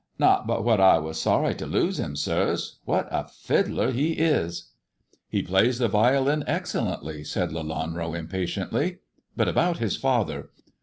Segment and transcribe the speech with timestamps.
[0.17, 2.79] Not but what I was sorry to lose him, sirs.
[2.85, 4.71] What a fiddler he is!"
[5.29, 8.97] He plays the violin excellently," said Lelanro impa tiently;"
[9.37, 10.49] but about his father.